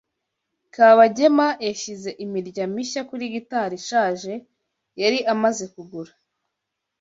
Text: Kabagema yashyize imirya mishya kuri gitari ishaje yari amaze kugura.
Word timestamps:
Kabagema 0.75 1.47
yashyize 1.67 2.09
imirya 2.23 2.65
mishya 2.73 3.01
kuri 3.09 3.25
gitari 3.33 3.73
ishaje 3.81 4.33
yari 5.01 5.19
amaze 5.33 5.65
kugura. 5.73 6.11